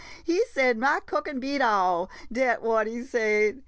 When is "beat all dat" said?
1.39-2.63